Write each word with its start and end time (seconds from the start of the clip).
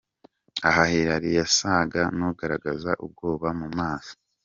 Aha 0.67 0.83
Hillary 0.91 1.29
yasaga 1.39 2.01
n'ugaragaza 2.17 2.91
ubwoba 3.05 3.47
mu 3.59 3.67
maso. 3.77 4.13